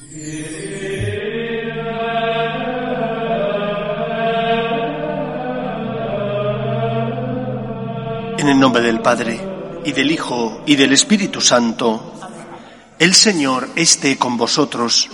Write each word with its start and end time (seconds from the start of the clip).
En 0.00 0.06
el 8.48 8.60
nombre 8.60 8.80
del 8.80 9.00
Padre, 9.00 9.40
y 9.84 9.90
del 9.90 10.12
Hijo, 10.12 10.62
y 10.66 10.76
del 10.76 10.92
Espíritu 10.92 11.40
Santo, 11.40 12.14
el 13.00 13.12
Señor 13.12 13.70
esté 13.74 14.16
con 14.16 14.36
vosotros. 14.36 15.10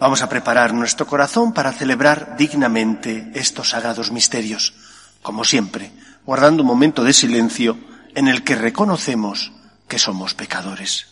Vamos 0.00 0.22
a 0.22 0.30
preparar 0.30 0.72
nuestro 0.72 1.06
corazón 1.06 1.52
para 1.52 1.72
celebrar 1.72 2.38
dignamente 2.38 3.32
estos 3.34 3.68
sagrados 3.68 4.12
misterios, 4.12 4.72
como 5.20 5.44
siempre, 5.44 5.92
guardando 6.24 6.62
un 6.62 6.68
momento 6.68 7.04
de 7.04 7.12
silencio 7.12 7.76
en 8.14 8.28
el 8.28 8.44
que 8.44 8.54
reconocemos 8.54 9.52
que 9.88 9.98
somos 9.98 10.32
pecadores. 10.32 11.11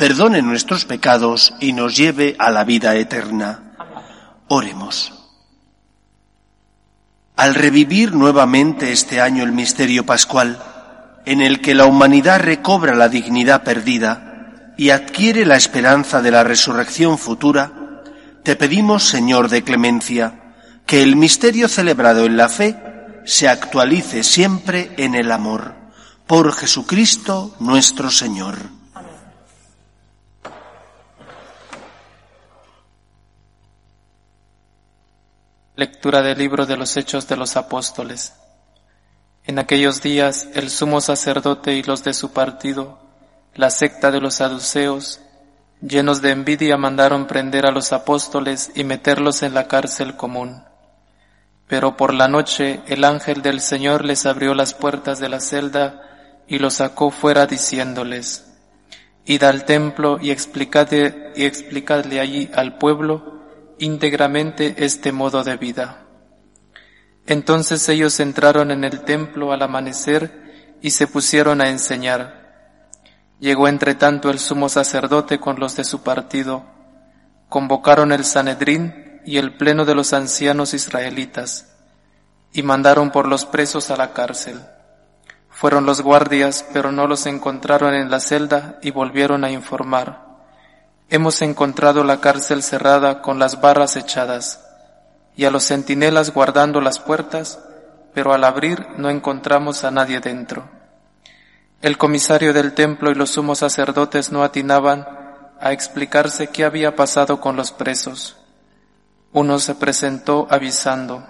perdone 0.00 0.40
nuestros 0.40 0.86
pecados 0.86 1.52
y 1.60 1.74
nos 1.74 1.94
lleve 1.94 2.34
a 2.38 2.50
la 2.50 2.64
vida 2.64 2.96
eterna. 2.96 3.74
Oremos. 4.48 5.12
Al 7.36 7.54
revivir 7.54 8.14
nuevamente 8.14 8.92
este 8.92 9.20
año 9.20 9.44
el 9.44 9.52
misterio 9.52 10.06
pascual, 10.06 10.58
en 11.26 11.42
el 11.42 11.60
que 11.60 11.74
la 11.74 11.84
humanidad 11.84 12.40
recobra 12.40 12.94
la 12.94 13.10
dignidad 13.10 13.62
perdida 13.62 14.72
y 14.78 14.88
adquiere 14.88 15.44
la 15.44 15.56
esperanza 15.56 16.22
de 16.22 16.30
la 16.30 16.44
resurrección 16.44 17.18
futura, 17.18 18.00
te 18.42 18.56
pedimos, 18.56 19.04
Señor 19.04 19.50
de 19.50 19.64
clemencia, 19.64 20.54
que 20.86 21.02
el 21.02 21.14
misterio 21.14 21.68
celebrado 21.68 22.24
en 22.24 22.38
la 22.38 22.48
fe 22.48 22.74
se 23.26 23.50
actualice 23.50 24.24
siempre 24.24 24.94
en 24.96 25.14
el 25.14 25.30
amor. 25.30 25.74
Por 26.26 26.54
Jesucristo 26.54 27.54
nuestro 27.60 28.10
Señor. 28.10 28.79
Lectura 35.80 36.20
del 36.20 36.36
libro 36.36 36.66
de 36.66 36.76
los 36.76 36.94
Hechos 36.98 37.26
de 37.26 37.38
los 37.38 37.56
Apóstoles. 37.56 38.34
En 39.44 39.58
aquellos 39.58 40.02
días 40.02 40.46
el 40.52 40.68
sumo 40.68 41.00
sacerdote 41.00 41.72
y 41.72 41.82
los 41.82 42.04
de 42.04 42.12
su 42.12 42.34
partido, 42.34 42.98
la 43.54 43.70
secta 43.70 44.10
de 44.10 44.20
los 44.20 44.34
saduceos, 44.34 45.22
llenos 45.80 46.20
de 46.20 46.32
envidia 46.32 46.76
mandaron 46.76 47.26
prender 47.26 47.64
a 47.64 47.70
los 47.70 47.94
apóstoles 47.94 48.72
y 48.74 48.84
meterlos 48.84 49.42
en 49.42 49.54
la 49.54 49.68
cárcel 49.68 50.16
común. 50.16 50.64
Pero 51.66 51.96
por 51.96 52.12
la 52.12 52.28
noche 52.28 52.82
el 52.86 53.02
ángel 53.02 53.40
del 53.40 53.62
Señor 53.62 54.04
les 54.04 54.26
abrió 54.26 54.52
las 54.52 54.74
puertas 54.74 55.18
de 55.18 55.30
la 55.30 55.40
celda 55.40 56.02
y 56.46 56.58
los 56.58 56.74
sacó 56.74 57.10
fuera 57.10 57.46
diciéndoles, 57.46 58.52
Id 59.24 59.42
al 59.44 59.64
templo 59.64 60.18
y 60.20 60.30
explicadle, 60.30 61.32
y 61.36 61.46
explicadle 61.46 62.20
allí 62.20 62.50
al 62.52 62.76
pueblo 62.76 63.29
íntegramente 63.80 64.84
este 64.84 65.10
modo 65.10 65.42
de 65.42 65.56
vida. 65.56 66.06
Entonces 67.26 67.88
ellos 67.88 68.20
entraron 68.20 68.70
en 68.70 68.84
el 68.84 69.00
templo 69.00 69.52
al 69.52 69.62
amanecer 69.62 70.78
y 70.82 70.90
se 70.90 71.06
pusieron 71.06 71.60
a 71.60 71.68
enseñar. 71.68 72.86
Llegó 73.40 73.68
entre 73.68 73.94
tanto 73.94 74.30
el 74.30 74.38
sumo 74.38 74.68
sacerdote 74.68 75.40
con 75.40 75.58
los 75.58 75.76
de 75.76 75.84
su 75.84 76.02
partido. 76.02 76.64
Convocaron 77.48 78.12
el 78.12 78.24
Sanedrín 78.24 79.20
y 79.24 79.38
el 79.38 79.56
pleno 79.56 79.84
de 79.84 79.94
los 79.94 80.12
ancianos 80.12 80.74
israelitas 80.74 81.74
y 82.52 82.62
mandaron 82.62 83.10
por 83.10 83.26
los 83.26 83.46
presos 83.46 83.90
a 83.90 83.96
la 83.96 84.12
cárcel. 84.12 84.60
Fueron 85.48 85.86
los 85.86 86.02
guardias, 86.02 86.66
pero 86.72 86.92
no 86.92 87.06
los 87.06 87.26
encontraron 87.26 87.94
en 87.94 88.10
la 88.10 88.20
celda 88.20 88.78
y 88.82 88.90
volvieron 88.90 89.44
a 89.44 89.50
informar. 89.50 90.29
Hemos 91.12 91.42
encontrado 91.42 92.04
la 92.04 92.20
cárcel 92.20 92.62
cerrada 92.62 93.20
con 93.20 93.40
las 93.40 93.60
barras 93.60 93.96
echadas 93.96 94.64
y 95.34 95.44
a 95.44 95.50
los 95.50 95.64
centinelas 95.64 96.32
guardando 96.32 96.80
las 96.80 97.00
puertas, 97.00 97.58
pero 98.14 98.32
al 98.32 98.44
abrir 98.44 98.86
no 98.96 99.10
encontramos 99.10 99.82
a 99.82 99.90
nadie 99.90 100.20
dentro. 100.20 100.68
El 101.82 101.98
comisario 101.98 102.52
del 102.52 102.74
templo 102.74 103.10
y 103.10 103.16
los 103.16 103.30
sumos 103.30 103.58
sacerdotes 103.58 104.30
no 104.30 104.44
atinaban 104.44 105.04
a 105.60 105.72
explicarse 105.72 106.46
qué 106.46 106.64
había 106.64 106.94
pasado 106.94 107.40
con 107.40 107.56
los 107.56 107.72
presos. 107.72 108.36
Uno 109.32 109.58
se 109.58 109.74
presentó 109.74 110.46
avisando, 110.48 111.26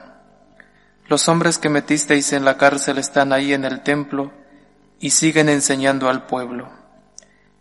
los 1.10 1.26
hombres 1.28 1.58
que 1.58 1.70
metisteis 1.70 2.32
en 2.34 2.44
la 2.44 2.56
cárcel 2.56 2.98
están 2.98 3.32
ahí 3.32 3.52
en 3.52 3.64
el 3.64 3.82
templo 3.82 4.30
y 5.00 5.10
siguen 5.10 5.48
enseñando 5.48 6.08
al 6.08 6.26
pueblo. 6.26 6.79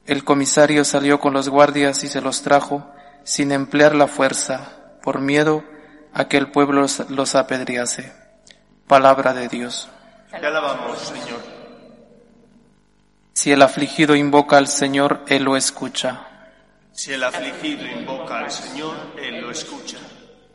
El 0.09 0.23
comisario 0.23 0.85
salió 0.85 1.19
con 1.19 1.33
los 1.33 1.49
guardias 1.49 2.03
y 2.03 2.07
se 2.07 2.19
los 2.19 2.41
trajo 2.41 2.83
sin 3.23 3.51
emplear 3.51 3.93
la 3.93 4.07
fuerza, 4.07 4.71
por 5.03 5.21
miedo 5.21 5.63
a 6.13 6.27
que 6.27 6.37
el 6.37 6.49
pueblo 6.49 6.83
los, 7.09 7.35
apedrease. 7.35 8.11
Palabra 8.87 9.35
de 9.35 9.47
Dios. 9.47 9.87
Te 10.31 10.37
alabamos, 10.37 10.97
Señor. 10.97 11.41
Si 13.33 13.51
el 13.51 13.61
afligido 13.61 14.15
invoca 14.15 14.57
al 14.57 14.67
Señor, 14.67 15.25
Él 15.27 15.43
lo 15.43 15.55
escucha. 15.55 16.25
Si 16.91 17.13
el 17.13 17.23
afligido 17.23 17.85
invoca 17.85 18.39
al 18.39 18.49
Señor, 18.49 18.95
Él 19.21 19.41
lo 19.41 19.51
escucha. 19.51 19.99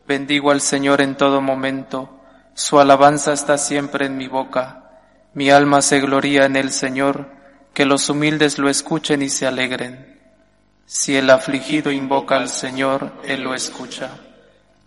Bendigo 0.05 0.51
al 0.51 0.59
Señor 0.59 0.99
en 0.99 1.15
todo 1.15 1.39
momento, 1.39 2.19
su 2.55 2.77
alabanza 2.77 3.31
está 3.31 3.57
siempre 3.57 4.07
en 4.07 4.17
mi 4.17 4.27
boca. 4.27 4.99
Mi 5.33 5.49
alma 5.49 5.81
se 5.81 6.01
gloria 6.01 6.43
en 6.43 6.57
el 6.57 6.73
Señor 6.73 7.34
que 7.75 7.85
los 7.85 8.09
humildes 8.09 8.57
lo 8.57 8.69
escuchen 8.69 9.21
y 9.21 9.29
se 9.29 9.45
alegren. 9.45 10.17
Si 10.85 11.15
el 11.17 11.29
afligido 11.29 11.91
invoca 11.91 12.37
al 12.37 12.47
Señor, 12.47 13.11
Él 13.25 13.43
lo 13.43 13.53
escucha. 13.53 14.11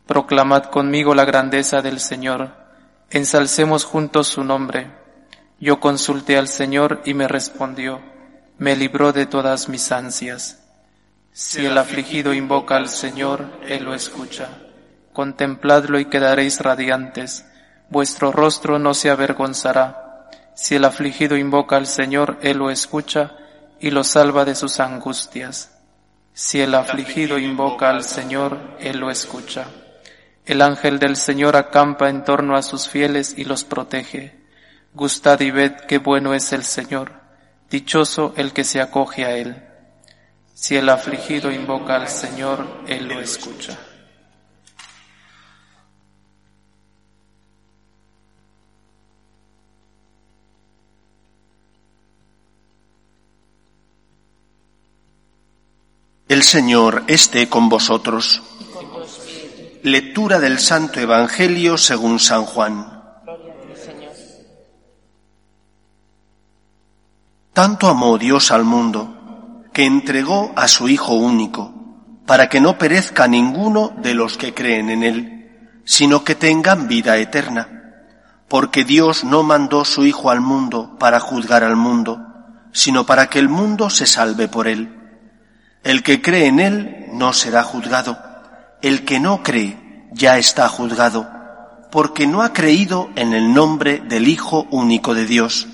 Proclamad 0.07 0.65
conmigo 0.65 1.15
la 1.15 1.27
grandeza 1.27 1.83
del 1.83 2.01
Señor, 2.01 2.51
ensalcemos 3.11 3.85
juntos 3.85 4.29
su 4.29 4.43
nombre. 4.43 4.91
Yo 5.61 5.81
consulté 5.81 6.39
al 6.39 6.49
Señor 6.49 7.03
y 7.05 7.13
me 7.13 7.29
respondió, 7.29 8.01
me 8.57 8.75
libró 8.75 9.13
de 9.13 9.27
todas 9.27 9.69
mis 9.69 9.93
ansias. 9.93 10.61
Si 11.31 11.67
el 11.67 11.77
afligido 11.77 12.33
invoca 12.33 12.77
al 12.77 12.89
Señor, 12.89 13.45
Él 13.69 13.85
lo 13.85 13.95
escucha. 13.95 14.49
Contempladlo 15.13 16.01
y 16.01 16.07
quedaréis 16.07 16.61
radiantes, 16.61 17.45
vuestro 17.91 18.33
rostro 18.33 18.79
no 18.79 18.95
se 18.95 19.11
avergonzará 19.11 20.08
si 20.61 20.75
el 20.75 20.85
afligido 20.85 21.37
invoca 21.37 21.77
al 21.77 21.87
Señor, 21.87 22.37
Él 22.43 22.59
lo 22.59 22.69
escucha 22.69 23.37
y 23.79 23.93
lo 23.93 24.03
salva 24.03 24.45
de 24.45 24.57
sus 24.57 24.81
angustias. 24.81 25.71
Si 26.33 26.61
el 26.61 26.75
afligido 26.75 27.39
invoca 27.39 27.91
al 27.91 28.03
Señor, 28.03 28.59
Él 28.81 28.99
lo 28.99 29.09
escucha. 29.09 29.67
El 30.45 30.61
ángel 30.61 30.99
del 30.99 31.15
Señor 31.15 31.55
acampa 31.55 32.09
en 32.09 32.25
torno 32.25 32.57
a 32.57 32.63
sus 32.63 32.89
fieles 32.89 33.35
y 33.39 33.45
los 33.45 33.63
protege. 33.63 34.37
Gustad 34.95 35.39
y 35.43 35.53
ved 35.53 35.77
qué 35.87 35.99
bueno 35.99 36.35
es 36.35 36.53
el 36.53 36.65
Señor, 36.65 37.13
dichoso 37.71 38.35
el 38.37 38.53
que 38.53 38.65
se 38.65 38.81
acoge 38.81 39.25
a 39.25 39.37
Él. 39.37 39.63
Si 40.55 40.77
el 40.77 40.89
afligido 40.89 41.53
invoca 41.53 41.95
al 41.95 42.09
Señor, 42.09 42.67
Él 42.89 43.07
lo 43.07 43.21
escucha. 43.21 43.79
El 56.29 56.43
Señor 56.43 57.05
esté 57.07 57.49
con 57.49 57.71
vosotros. 57.71 58.43
Lectura 59.83 60.39
del 60.39 60.59
Santo 60.59 61.01
Evangelio 61.01 61.79
según 61.79 62.21
San 62.21 62.45
Juan. 62.45 63.03
Tanto 67.55 67.89
amó 67.89 68.19
Dios 68.19 68.51
al 68.51 68.65
mundo 68.65 69.65
que 69.73 69.87
entregó 69.87 70.53
a 70.55 70.69
su 70.69 70.91
Hijo 70.91 71.15
único, 71.15 71.73
para 72.27 72.51
que 72.51 72.61
no 72.61 72.77
perezca 72.77 73.27
ninguno 73.27 73.95
de 73.97 74.13
los 74.13 74.37
que 74.37 74.53
creen 74.53 74.91
en 74.91 75.05
Él, 75.05 75.81
sino 75.87 76.25
que 76.25 76.35
tengan 76.35 76.89
vida 76.89 77.17
eterna. 77.17 77.69
Porque 78.49 78.85
Dios 78.85 79.25
no 79.25 79.45
mandó 79.45 79.87
su 79.87 80.05
Hijo 80.05 80.29
al 80.29 80.43
mundo 80.43 80.95
para 80.99 81.21
juzgar 81.21 81.65
al 81.65 81.77
mundo, 81.77 82.21
sino 82.73 83.07
para 83.07 83.31
que 83.31 83.39
el 83.39 83.49
mundo 83.49 83.89
se 83.89 84.05
salve 84.05 84.47
por 84.47 84.69
Él. 84.69 84.98
El 85.83 86.03
que 86.03 86.21
cree 86.21 86.47
en 86.47 86.61
Él 86.61 87.07
no 87.13 87.33
será 87.33 87.63
juzgado. 87.63 88.19
El 88.83 89.05
que 89.05 89.21
no 89.21 89.43
cree 89.43 90.07
ya 90.13 90.39
está 90.39 90.69
juzgado, 90.69 91.29
porque 91.91 92.27
no 92.27 92.43
ha 92.43 92.53
creído 92.53 93.11
en 93.17 93.33
el 93.33 93.53
nombre 93.53 94.01
del 94.01 94.29
Hijo 94.29 94.67
único 94.71 95.15
de 95.15 95.27
Dios. 95.27 95.69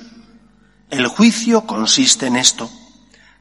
El 0.90 1.06
juicio 1.06 1.66
consiste 1.66 2.26
en 2.26 2.36
esto, 2.36 2.70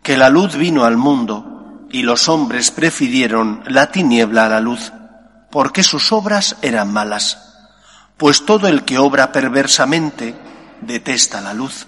que 0.01 0.17
la 0.17 0.29
luz 0.29 0.55
vino 0.55 0.85
al 0.85 0.97
mundo 0.97 1.87
y 1.91 2.01
los 2.01 2.27
hombres 2.29 2.71
prefirieron 2.71 3.63
la 3.67 3.91
tiniebla 3.91 4.45
a 4.45 4.49
la 4.49 4.59
luz, 4.59 4.91
porque 5.51 5.83
sus 5.83 6.11
obras 6.11 6.57
eran 6.61 6.91
malas. 6.91 7.37
Pues 8.17 8.45
todo 8.45 8.67
el 8.67 8.83
que 8.83 8.97
obra 8.97 9.31
perversamente 9.31 10.35
detesta 10.81 11.41
la 11.41 11.53
luz 11.53 11.87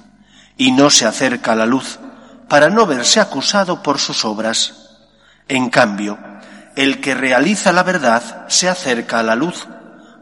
y 0.57 0.71
no 0.71 0.89
se 0.89 1.05
acerca 1.05 1.53
a 1.53 1.55
la 1.55 1.65
luz 1.65 1.99
para 2.47 2.69
no 2.69 2.85
verse 2.85 3.19
acusado 3.19 3.81
por 3.81 3.99
sus 3.99 4.25
obras. 4.25 4.73
En 5.47 5.69
cambio, 5.69 6.17
el 6.75 7.01
que 7.01 7.15
realiza 7.15 7.71
la 7.71 7.83
verdad 7.83 8.47
se 8.47 8.69
acerca 8.69 9.19
a 9.19 9.23
la 9.23 9.35
luz 9.35 9.67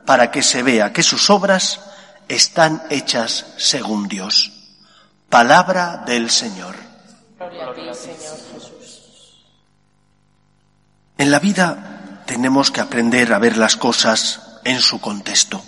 para 0.05 0.31
que 0.31 0.43
se 0.43 0.63
vea 0.63 0.93
que 0.93 1.03
sus 1.03 1.29
obras 1.29 1.79
están 2.27 2.83
hechas 2.89 3.45
según 3.57 4.07
Dios. 4.07 4.51
Palabra 5.29 6.03
del 6.05 6.29
Señor. 6.29 6.75
En 11.17 11.31
la 11.31 11.39
vida 11.39 12.21
tenemos 12.25 12.71
que 12.71 12.81
aprender 12.81 13.33
a 13.33 13.39
ver 13.39 13.57
las 13.57 13.75
cosas 13.75 14.59
en 14.63 14.79
su 14.79 14.99
contexto. 14.99 15.63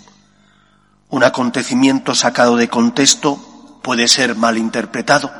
Un 1.08 1.24
acontecimiento 1.24 2.14
sacado 2.14 2.56
de 2.56 2.68
contexto 2.68 3.80
puede 3.82 4.08
ser 4.08 4.34
mal 4.34 4.58
interpretado, 4.58 5.32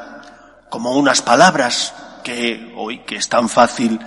como 0.70 0.92
unas 0.92 1.22
palabras 1.22 1.94
que 2.24 2.72
hoy 2.76 3.00
que 3.00 3.16
es 3.16 3.28
tan 3.28 3.48
fácil 3.48 4.00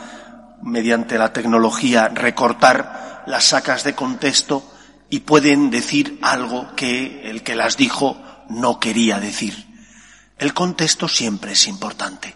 mediante 0.62 1.18
la 1.18 1.32
tecnología 1.32 2.10
recortar 2.10 3.24
las 3.28 3.46
sacas 3.46 3.84
de 3.84 3.96
contexto 3.96 4.64
y 5.10 5.22
pueden 5.22 5.70
decir 5.70 6.20
algo 6.22 6.76
que 6.76 7.30
el 7.30 7.44
que 7.44 7.56
las 7.56 7.78
dijo 7.78 8.18
no 8.50 8.80
quería 8.80 9.20
decir. 9.20 9.68
El 10.38 10.54
contexto 10.54 11.08
siempre 11.08 11.54
es 11.54 11.68
importante. 11.68 12.36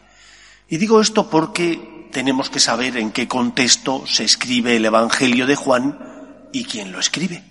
Y 0.69 0.77
digo 0.77 1.01
esto 1.01 1.29
porque 1.29 2.09
tenemos 2.11 2.49
que 2.49 2.59
saber 2.59 2.97
en 2.97 3.11
qué 3.11 3.27
contexto 3.27 4.05
se 4.07 4.23
escribe 4.23 4.75
el 4.75 4.85
Evangelio 4.85 5.47
de 5.47 5.55
Juan 5.55 5.99
y 6.51 6.65
quién 6.65 6.91
lo 6.91 6.99
escribe. 6.99 7.43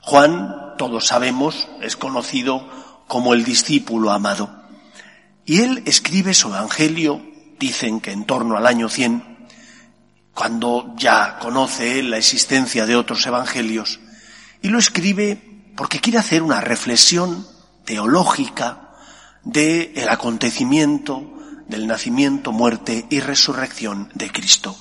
Juan, 0.00 0.74
todos 0.76 1.06
sabemos, 1.06 1.68
es 1.80 1.96
conocido 1.96 2.68
como 3.06 3.34
el 3.34 3.44
discípulo 3.44 4.10
amado. 4.10 4.63
Y 5.44 5.60
él 5.60 5.82
escribe 5.86 6.34
su 6.34 6.48
Evangelio, 6.48 7.20
dicen 7.58 8.00
que 8.00 8.12
en 8.12 8.24
torno 8.24 8.56
al 8.56 8.66
año 8.66 8.88
100, 8.88 9.48
cuando 10.34 10.94
ya 10.96 11.38
conoce 11.38 12.02
la 12.02 12.18
existencia 12.18 12.86
de 12.86 12.96
otros 12.96 13.24
Evangelios, 13.26 14.00
y 14.62 14.68
lo 14.68 14.78
escribe 14.78 15.38
porque 15.76 16.00
quiere 16.00 16.18
hacer 16.18 16.42
una 16.42 16.60
reflexión 16.60 17.46
teológica 17.84 18.90
del 19.42 19.92
el 19.94 20.08
acontecimiento 20.08 21.34
del 21.68 21.86
nacimiento, 21.86 22.52
muerte 22.52 23.06
y 23.10 23.20
resurrección 23.20 24.10
de 24.14 24.30
Cristo. 24.30 24.76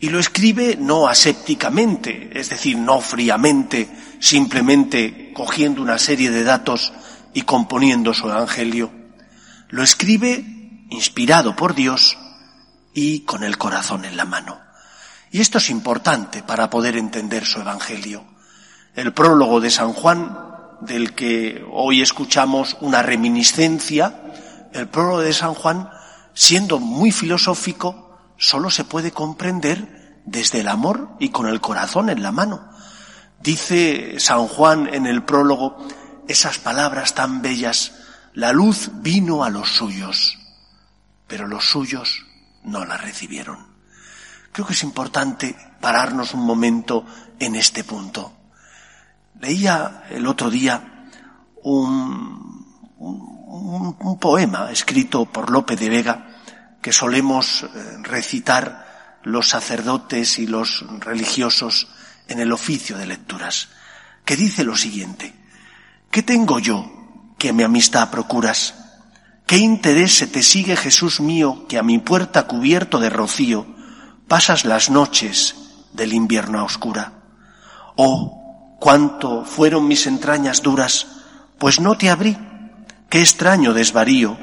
Y 0.00 0.10
lo 0.10 0.20
escribe 0.20 0.76
no 0.78 1.08
asépticamente, 1.08 2.30
es 2.38 2.50
decir, 2.50 2.76
no 2.76 3.00
fríamente, 3.00 3.88
simplemente 4.20 5.32
cogiendo 5.34 5.82
una 5.82 5.98
serie 5.98 6.30
de 6.30 6.44
datos 6.44 6.92
y 7.34 7.42
componiendo 7.42 8.14
su 8.14 8.28
evangelio. 8.28 8.97
Lo 9.68 9.82
escribe 9.82 10.86
inspirado 10.90 11.54
por 11.54 11.74
Dios 11.74 12.16
y 12.94 13.20
con 13.20 13.44
el 13.44 13.58
corazón 13.58 14.04
en 14.04 14.16
la 14.16 14.24
mano. 14.24 14.60
Y 15.30 15.40
esto 15.40 15.58
es 15.58 15.68
importante 15.68 16.42
para 16.42 16.70
poder 16.70 16.96
entender 16.96 17.44
su 17.44 17.60
evangelio. 17.60 18.24
El 18.94 19.12
prólogo 19.12 19.60
de 19.60 19.70
San 19.70 19.92
Juan 19.92 20.48
del 20.80 21.14
que 21.14 21.64
hoy 21.70 22.00
escuchamos 22.00 22.76
una 22.80 23.02
reminiscencia, 23.02 24.22
el 24.72 24.88
prólogo 24.88 25.20
de 25.20 25.32
San 25.32 25.54
Juan, 25.54 25.90
siendo 26.34 26.78
muy 26.78 27.12
filosófico, 27.12 28.18
solo 28.36 28.70
se 28.70 28.84
puede 28.84 29.10
comprender 29.10 30.22
desde 30.24 30.60
el 30.60 30.68
amor 30.68 31.10
y 31.18 31.30
con 31.30 31.46
el 31.46 31.60
corazón 31.60 32.10
en 32.10 32.22
la 32.22 32.32
mano. 32.32 32.70
Dice 33.40 34.18
San 34.18 34.46
Juan 34.46 34.92
en 34.92 35.06
el 35.06 35.24
prólogo 35.24 35.76
esas 36.26 36.58
palabras 36.58 37.14
tan 37.14 37.42
bellas, 37.42 37.92
la 38.38 38.52
luz 38.52 38.90
vino 39.02 39.42
a 39.42 39.50
los 39.50 39.68
suyos, 39.68 40.38
pero 41.26 41.48
los 41.48 41.68
suyos 41.68 42.24
no 42.62 42.84
la 42.84 42.96
recibieron. 42.96 43.66
Creo 44.52 44.64
que 44.64 44.74
es 44.74 44.84
importante 44.84 45.56
pararnos 45.80 46.34
un 46.34 46.46
momento 46.46 47.04
en 47.40 47.56
este 47.56 47.82
punto. 47.82 48.32
Leía 49.40 50.04
el 50.10 50.24
otro 50.28 50.50
día 50.50 51.08
un, 51.64 52.46
poema 54.20 54.70
escrito 54.70 55.24
por 55.26 55.50
Lope 55.50 55.74
de 55.74 55.88
Vega 55.88 56.28
que 56.80 56.92
solemos 56.92 57.64
eh, 57.64 57.68
recitar 58.02 59.18
los 59.24 59.48
sacerdotes 59.48 60.38
y 60.38 60.46
los 60.46 60.84
religiosos 61.00 61.88
en 62.28 62.38
el 62.38 62.52
oficio 62.52 62.96
de 62.98 63.06
lecturas, 63.06 63.68
que 64.24 64.36
dice 64.36 64.62
lo 64.62 64.76
siguiente, 64.76 65.34
¿qué 66.12 66.22
tengo 66.22 66.60
yo 66.60 66.97
que 67.38 67.52
mi 67.52 67.62
amistad 67.62 68.10
procuras? 68.10 68.74
¿Qué 69.46 69.56
interés 69.56 70.18
se 70.18 70.26
te 70.26 70.42
sigue, 70.42 70.76
Jesús 70.76 71.20
mío, 71.20 71.66
que 71.68 71.78
a 71.78 71.82
mi 71.82 71.98
puerta 71.98 72.46
cubierto 72.46 72.98
de 72.98 73.08
rocío 73.08 73.66
pasas 74.26 74.64
las 74.64 74.90
noches 74.90 75.54
del 75.92 76.12
invierno 76.12 76.64
oscura? 76.64 77.12
Oh, 77.96 78.76
cuánto 78.78 79.44
fueron 79.44 79.88
mis 79.88 80.06
entrañas 80.06 80.62
duras, 80.62 81.06
pues 81.58 81.80
no 81.80 81.96
te 81.96 82.10
abrí. 82.10 82.36
Qué 83.08 83.20
extraño 83.20 83.72
desvarío, 83.72 84.36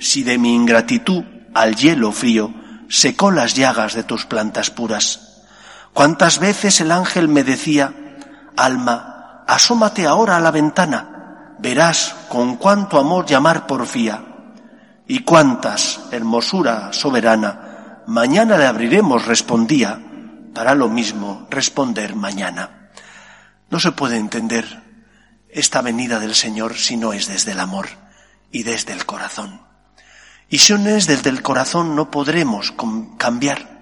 si 0.00 0.24
de 0.24 0.38
mi 0.38 0.54
ingratitud 0.54 1.22
al 1.54 1.76
hielo 1.76 2.10
frío 2.10 2.52
secó 2.88 3.30
las 3.30 3.54
llagas 3.54 3.94
de 3.94 4.02
tus 4.02 4.26
plantas 4.26 4.70
puras. 4.70 5.44
Cuántas 5.92 6.38
veces 6.38 6.80
el 6.80 6.90
ángel 6.90 7.28
me 7.28 7.44
decía, 7.44 7.94
alma, 8.56 9.44
asómate 9.46 10.06
ahora 10.06 10.36
a 10.36 10.40
la 10.40 10.50
ventana, 10.50 11.17
verás 11.58 12.14
con 12.28 12.56
cuánto 12.56 12.98
amor 12.98 13.26
llamar 13.26 13.66
porfía. 13.66 14.24
Y 15.06 15.20
cuántas, 15.20 16.00
hermosura 16.12 16.92
soberana, 16.92 18.02
mañana 18.06 18.58
le 18.58 18.66
abriremos, 18.66 19.26
respondía, 19.26 19.98
para 20.54 20.74
lo 20.74 20.88
mismo 20.88 21.46
responder 21.50 22.14
mañana. 22.14 22.90
No 23.70 23.80
se 23.80 23.92
puede 23.92 24.16
entender 24.16 24.82
esta 25.48 25.82
venida 25.82 26.18
del 26.18 26.34
Señor 26.34 26.76
si 26.76 26.96
no 26.96 27.12
es 27.12 27.26
desde 27.26 27.52
el 27.52 27.60
amor 27.60 27.88
y 28.50 28.62
desde 28.62 28.92
el 28.92 29.06
corazón. 29.06 29.62
Y 30.50 30.58
si 30.58 30.72
no 30.74 30.90
es 30.90 31.06
desde 31.06 31.30
el 31.30 31.42
corazón 31.42 31.94
no 31.94 32.10
podremos 32.10 32.74
cambiar, 33.18 33.78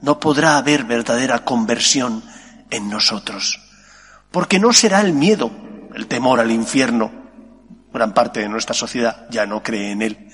no 0.00 0.20
podrá 0.20 0.56
haber 0.56 0.84
verdadera 0.84 1.44
conversión 1.44 2.22
en 2.70 2.88
nosotros, 2.88 3.60
porque 4.30 4.58
no 4.58 4.72
será 4.72 5.00
el 5.00 5.12
miedo, 5.12 5.50
el 5.96 6.06
temor 6.06 6.38
al 6.38 6.52
infierno, 6.52 7.10
gran 7.92 8.14
parte 8.14 8.38
de 8.38 8.48
nuestra 8.48 8.74
sociedad 8.74 9.26
ya 9.30 9.46
no 9.46 9.64
cree 9.64 9.90
en 9.90 10.02
él, 10.02 10.28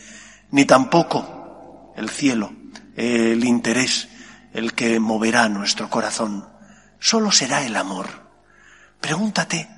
ni 0.51 0.67
tampoco 0.67 1.95
el 1.97 2.11
cielo, 2.11 2.53
el 2.97 3.43
interés, 3.43 4.09
el 4.53 4.75
que 4.75 5.01
moverá 5.01 5.49
nuestro 5.49 5.89
corazón, 5.89 6.47
solo 6.99 7.33
será 7.33 7.65
el 7.65 7.77
amor 7.77 8.23
Pregúntate, 9.03 9.69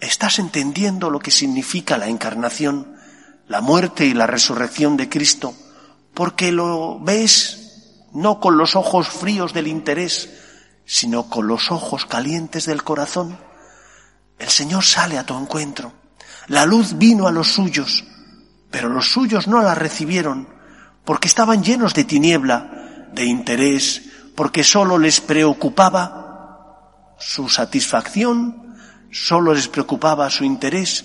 ¿estás 0.00 0.38
entendiendo 0.38 1.08
lo 1.08 1.18
que 1.18 1.30
significa 1.30 1.96
la 1.96 2.08
encarnación, 2.08 2.94
la 3.48 3.62
muerte 3.62 4.04
y 4.04 4.12
la 4.12 4.26
resurrección 4.26 4.98
de 4.98 5.08
Cristo? 5.08 5.54
Porque 6.12 6.52
lo 6.52 7.00
ves 7.00 8.02
no 8.12 8.38
con 8.38 8.58
los 8.58 8.76
ojos 8.76 9.08
fríos 9.08 9.54
del 9.54 9.66
interés, 9.66 10.28
sino 10.84 11.30
con 11.30 11.46
los 11.46 11.70
ojos 11.72 12.04
calientes 12.04 12.66
del 12.66 12.82
corazón. 12.84 13.38
El 14.40 14.48
Señor 14.48 14.82
sale 14.82 15.18
a 15.18 15.24
tu 15.24 15.38
encuentro. 15.38 15.92
La 16.48 16.64
luz 16.64 16.96
vino 16.96 17.28
a 17.28 17.30
los 17.30 17.52
suyos, 17.52 18.04
pero 18.70 18.88
los 18.88 19.10
suyos 19.10 19.46
no 19.46 19.60
la 19.60 19.74
recibieron 19.74 20.48
porque 21.04 21.28
estaban 21.28 21.62
llenos 21.62 21.92
de 21.92 22.04
tiniebla, 22.04 23.08
de 23.12 23.26
interés, 23.26 24.02
porque 24.34 24.64
solo 24.64 24.98
les 24.98 25.20
preocupaba 25.20 27.16
su 27.18 27.50
satisfacción, 27.50 28.76
solo 29.10 29.52
les 29.52 29.68
preocupaba 29.68 30.30
su 30.30 30.44
interés 30.44 31.04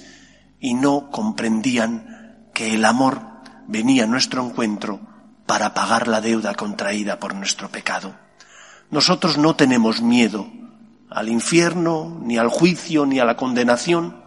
y 0.61 0.73
no 0.73 1.11
comprendían 1.11 2.49
que 2.53 2.73
el 2.73 2.85
amor 2.85 3.21
venía 3.67 4.05
a 4.05 4.07
nuestro 4.07 4.45
encuentro 4.45 5.01
para 5.45 5.73
pagar 5.73 6.07
la 6.07 6.21
deuda 6.21 6.55
contraída 6.55 7.19
por 7.19 7.35
nuestro 7.35 7.69
pecado. 7.69 8.15
Nosotros 8.91 9.37
no 9.37 9.57
tenemos 9.57 10.01
miedo 10.01 10.47
al 11.09 11.29
infierno, 11.29 12.19
ni 12.23 12.37
al 12.37 12.49
juicio, 12.49 13.05
ni 13.05 13.19
a 13.19 13.25
la 13.25 13.37
condenación, 13.37 14.23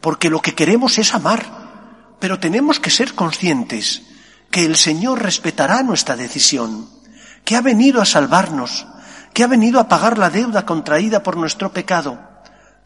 porque 0.00 0.30
lo 0.30 0.40
que 0.40 0.54
queremos 0.54 0.98
es 0.98 1.14
amar, 1.14 2.16
pero 2.18 2.38
tenemos 2.38 2.80
que 2.80 2.90
ser 2.90 3.14
conscientes 3.14 4.02
que 4.50 4.64
el 4.64 4.76
Señor 4.76 5.22
respetará 5.22 5.82
nuestra 5.82 6.16
decisión, 6.16 6.88
que 7.44 7.56
ha 7.56 7.60
venido 7.60 8.00
a 8.00 8.04
salvarnos, 8.04 8.86
que 9.32 9.42
ha 9.42 9.46
venido 9.46 9.80
a 9.80 9.88
pagar 9.88 10.18
la 10.18 10.30
deuda 10.30 10.66
contraída 10.66 11.22
por 11.22 11.36
nuestro 11.36 11.72
pecado, 11.72 12.20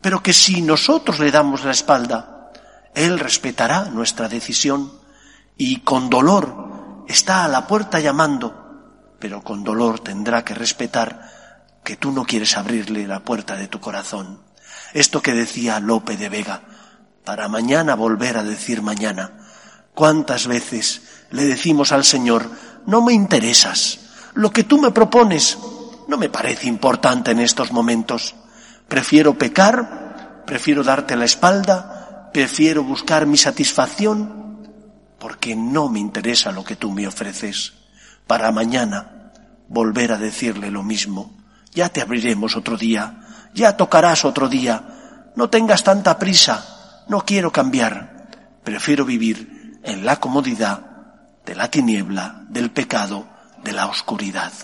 pero 0.00 0.22
que 0.22 0.32
si 0.32 0.62
nosotros 0.62 1.18
le 1.18 1.30
damos 1.30 1.64
la 1.64 1.72
espalda, 1.72 2.52
Él 2.94 3.18
respetará 3.18 3.86
nuestra 3.86 4.28
decisión 4.28 4.92
y 5.56 5.80
con 5.80 6.08
dolor 6.08 7.04
está 7.08 7.44
a 7.44 7.48
la 7.48 7.66
puerta 7.66 8.00
llamando, 8.00 9.14
pero 9.18 9.42
con 9.42 9.64
dolor 9.64 10.00
tendrá 10.00 10.44
que 10.44 10.54
respetar 10.54 11.35
que 11.86 11.96
tú 11.96 12.10
no 12.10 12.24
quieres 12.24 12.56
abrirle 12.56 13.06
la 13.06 13.20
puerta 13.20 13.54
de 13.54 13.68
tu 13.68 13.78
corazón. 13.78 14.40
Esto 14.92 15.22
que 15.22 15.34
decía 15.34 15.78
Lope 15.78 16.16
de 16.16 16.28
Vega, 16.28 16.62
para 17.24 17.46
mañana 17.46 17.94
volver 17.94 18.38
a 18.38 18.42
decir 18.42 18.82
mañana. 18.82 19.30
¿Cuántas 19.94 20.48
veces 20.48 21.02
le 21.30 21.44
decimos 21.44 21.92
al 21.92 22.04
Señor, 22.04 22.50
no 22.86 23.02
me 23.02 23.12
interesas, 23.12 24.00
lo 24.34 24.50
que 24.50 24.64
tú 24.64 24.80
me 24.80 24.90
propones 24.90 25.58
no 26.08 26.16
me 26.16 26.28
parece 26.28 26.66
importante 26.66 27.30
en 27.30 27.38
estos 27.38 27.70
momentos. 27.70 28.34
Prefiero 28.88 29.38
pecar, 29.38 30.42
prefiero 30.44 30.82
darte 30.82 31.14
la 31.14 31.24
espalda, 31.24 32.30
prefiero 32.32 32.82
buscar 32.82 33.26
mi 33.26 33.36
satisfacción, 33.36 34.68
porque 35.20 35.54
no 35.54 35.88
me 35.88 36.00
interesa 36.00 36.50
lo 36.50 36.64
que 36.64 36.74
tú 36.74 36.90
me 36.90 37.06
ofreces. 37.06 37.74
Para 38.26 38.50
mañana 38.50 39.30
volver 39.68 40.10
a 40.10 40.18
decirle 40.18 40.72
lo 40.72 40.82
mismo. 40.82 41.45
Ya 41.76 41.90
te 41.90 42.00
abriremos 42.00 42.56
otro 42.56 42.78
día, 42.78 43.20
ya 43.52 43.76
tocarás 43.76 44.24
otro 44.24 44.48
día. 44.48 45.32
No 45.36 45.50
tengas 45.50 45.84
tanta 45.84 46.18
prisa, 46.18 47.04
no 47.06 47.20
quiero 47.20 47.52
cambiar. 47.52 48.30
Prefiero 48.64 49.04
vivir 49.04 49.78
en 49.82 50.06
la 50.06 50.18
comodidad 50.18 50.80
de 51.44 51.54
la 51.54 51.70
tiniebla, 51.70 52.46
del 52.48 52.70
pecado, 52.70 53.26
de 53.62 53.72
la 53.72 53.88
oscuridad. 53.88 54.54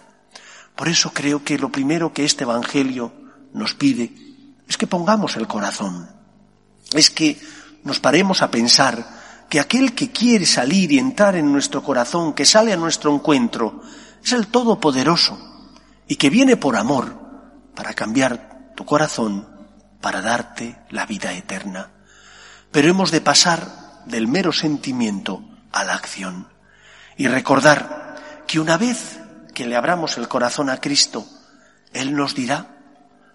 Por 0.75 0.89
eso 0.89 1.13
creo 1.13 1.45
que 1.45 1.59
lo 1.59 1.71
primero 1.71 2.15
que 2.15 2.25
este 2.25 2.45
Evangelio 2.45 3.13
nos 3.53 3.75
pide 3.75 4.11
es 4.67 4.79
que 4.79 4.87
pongamos 4.87 5.37
el 5.37 5.47
corazón, 5.47 6.09
es 6.95 7.11
que 7.11 7.39
nos 7.85 8.01
paremos 8.01 8.41
a 8.41 8.51
pensar 8.51 9.07
que 9.51 9.61
aquel 9.61 9.95
que 9.95 10.11
quiere 10.11 10.47
salir 10.47 10.91
y 10.91 10.99
entrar 10.99 11.37
en 11.37 11.53
nuestro 11.53 11.83
corazón, 11.83 12.33
que 12.33 12.47
sale 12.47 12.73
a 12.73 12.79
nuestro 12.79 13.15
encuentro, 13.15 13.83
es 14.25 14.33
el 14.33 14.47
Todopoderoso 14.47 15.52
y 16.07 16.17
que 16.17 16.31
viene 16.31 16.57
por 16.57 16.77
amor 16.77 17.21
para 17.75 17.95
cambiar 17.95 18.73
tu 18.77 18.85
corazón, 18.85 19.49
para 20.01 20.21
darte 20.21 20.79
la 20.91 21.07
vida 21.07 21.33
eterna. 21.33 21.91
Pero 22.71 22.89
hemos 22.89 23.11
de 23.11 23.21
pasar 23.21 24.05
del 24.07 24.29
mero 24.29 24.53
sentimiento 24.53 25.45
a 25.73 25.85
la 25.85 25.95
acción 25.95 26.49
y 27.17 27.29
recordar 27.29 28.45
que 28.47 28.61
una 28.61 28.77
vez 28.77 29.21
que 29.55 29.67
le 29.67 29.77
abramos 29.77 30.17
el 30.19 30.29
corazón 30.29 30.71
a 30.71 30.81
Cristo, 30.81 31.27
Él 31.93 32.15
nos 32.15 32.35
dirá 32.35 32.79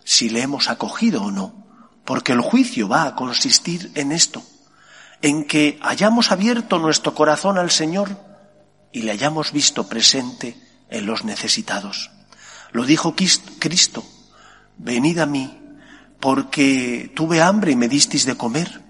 si 0.03 0.29
le 0.29 0.41
hemos 0.41 0.69
acogido 0.69 1.23
o 1.23 1.31
no, 1.31 1.67
porque 2.05 2.31
el 2.31 2.41
juicio 2.41 2.87
va 2.87 3.03
a 3.03 3.15
consistir 3.15 3.91
en 3.95 4.11
esto, 4.11 4.41
en 5.21 5.45
que 5.45 5.79
hayamos 5.81 6.31
abierto 6.31 6.79
nuestro 6.79 7.13
corazón 7.13 7.57
al 7.57 7.71
Señor 7.71 8.17
y 8.91 9.01
le 9.01 9.11
hayamos 9.11 9.51
visto 9.51 9.87
presente 9.87 10.57
en 10.89 11.05
los 11.05 11.23
necesitados. 11.23 12.11
Lo 12.77 12.85
dijo 12.85 13.15
Cristo, 13.15 14.05
venid 14.77 15.17
a 15.17 15.25
mí, 15.25 15.59
porque 16.19 17.11
tuve 17.15 17.41
hambre 17.41 17.71
y 17.71 17.75
me 17.75 17.87
disteis 17.87 18.23
de 18.27 18.37
comer, 18.37 18.83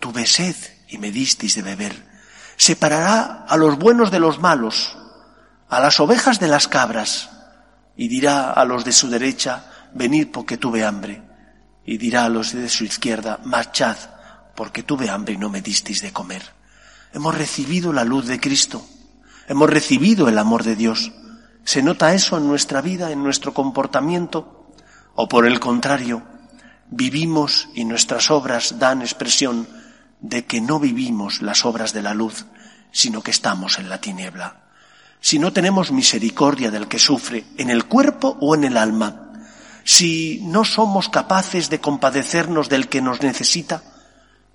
tuve 0.00 0.26
sed 0.26 0.56
y 0.88 0.98
me 0.98 1.12
disteis 1.12 1.54
de 1.54 1.62
beber. 1.62 1.94
Separará 2.56 3.46
a 3.48 3.56
los 3.56 3.78
buenos 3.78 4.10
de 4.10 4.18
los 4.18 4.40
malos, 4.40 4.98
a 5.68 5.78
las 5.78 6.00
ovejas 6.00 6.40
de 6.40 6.48
las 6.48 6.66
cabras, 6.66 7.30
y 7.96 8.08
dirá 8.08 8.50
a 8.50 8.64
los 8.64 8.84
de 8.84 8.90
su 8.90 9.08
derecha, 9.08 9.64
venid 9.94 10.32
porque 10.32 10.56
tuve 10.56 10.84
hambre, 10.84 11.22
y 11.86 11.98
dirá 11.98 12.24
a 12.24 12.30
los 12.30 12.52
de 12.52 12.68
su 12.68 12.82
izquierda, 12.82 13.38
marchad 13.44 13.96
porque 14.56 14.82
tuve 14.82 15.08
hambre 15.08 15.34
y 15.34 15.38
no 15.38 15.50
me 15.50 15.62
disteis 15.62 16.02
de 16.02 16.12
comer. 16.12 16.42
Hemos 17.12 17.36
recibido 17.36 17.92
la 17.92 18.02
luz 18.02 18.26
de 18.26 18.40
Cristo, 18.40 18.84
hemos 19.46 19.70
recibido 19.70 20.28
el 20.28 20.36
amor 20.36 20.64
de 20.64 20.74
Dios. 20.74 21.12
¿Se 21.64 21.82
nota 21.82 22.14
eso 22.14 22.38
en 22.38 22.46
nuestra 22.46 22.80
vida, 22.80 23.10
en 23.10 23.22
nuestro 23.22 23.54
comportamiento? 23.54 24.72
¿O 25.14 25.28
por 25.28 25.46
el 25.46 25.60
contrario, 25.60 26.22
vivimos 26.88 27.68
y 27.74 27.84
nuestras 27.84 28.30
obras 28.30 28.78
dan 28.78 29.02
expresión 29.02 29.68
de 30.20 30.46
que 30.46 30.60
no 30.60 30.80
vivimos 30.80 31.42
las 31.42 31.64
obras 31.64 31.92
de 31.92 32.02
la 32.02 32.14
luz, 32.14 32.46
sino 32.90 33.22
que 33.22 33.30
estamos 33.30 33.78
en 33.78 33.88
la 33.88 34.00
tiniebla? 34.00 34.60
si 35.20 35.38
no 35.38 35.52
tenemos 35.52 35.92
misericordia 35.92 36.70
del 36.70 36.88
que 36.88 36.98
sufre, 36.98 37.44
en 37.58 37.70
el 37.70 37.84
cuerpo 37.84 38.38
o 38.40 38.54
en 38.54 38.64
el 38.64 38.76
alma, 38.76 39.32
si 39.84 40.40
no 40.44 40.64
somos 40.64 41.08
capaces 41.08 41.68
de 41.68 41.80
compadecernos 41.80 42.68
del 42.68 42.88
que 42.88 43.02
nos 43.02 43.20
necesita, 43.22 43.82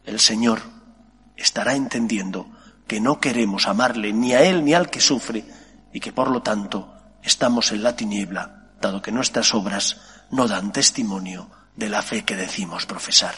el 0.06 0.20
Señor 0.20 0.62
estará 1.38 1.76
entendiendo 1.76 2.50
que 2.88 3.00
no 3.00 3.20
queremos 3.20 3.68
amarle 3.68 4.12
ni 4.14 4.34
a 4.34 4.44
Él 4.44 4.64
ni 4.66 4.74
al 4.74 4.90
que 4.90 5.00
sufre 5.00 5.46
y 5.94 6.00
que 6.00 6.14
por 6.14 6.30
lo 6.30 6.42
tanto 6.42 6.95
estamos 7.26 7.72
en 7.72 7.84
la 7.84 7.96
tiniebla, 7.96 8.70
dado 8.80 9.02
que 9.02 9.12
nuestras 9.12 9.54
obras 9.54 9.98
no 10.32 10.48
dan 10.48 10.72
testimonio 10.72 11.50
de 11.76 11.90
la 11.90 12.02
fe 12.02 12.24
que 12.24 12.36
decimos 12.36 12.86
profesar. 12.86 13.36